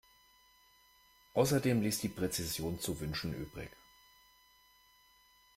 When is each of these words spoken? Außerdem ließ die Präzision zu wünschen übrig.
Außerdem 1.35 1.83
ließ 1.83 1.99
die 1.99 2.09
Präzision 2.09 2.79
zu 2.79 2.99
wünschen 2.99 3.35
übrig. 3.35 3.69